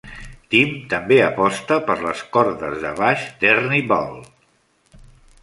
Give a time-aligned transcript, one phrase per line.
[0.53, 4.19] Tim també aposta per les cordes de baix d'Ernie Ball.